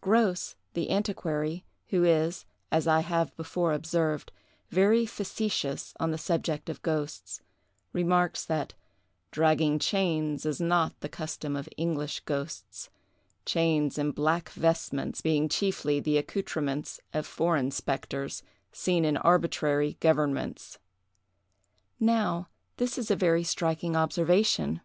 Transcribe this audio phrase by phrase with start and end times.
[0.00, 4.32] Grose, the antiquary, who is, as I have before observed,
[4.68, 7.40] very facetious on the subject of ghosts,
[7.92, 8.74] remarks that
[9.30, 12.90] "Dragging chains is not the custom of English ghosts,
[13.44, 18.42] chains and black vestments being chiefly the accoutrements of foreign spectres,
[18.72, 20.80] seen in arbitrary governments."
[22.00, 24.80] Now, this is a very striking observation.